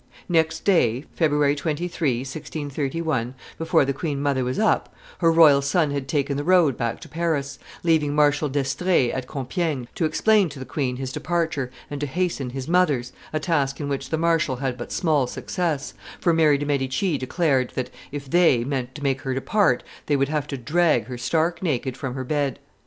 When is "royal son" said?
5.31-5.91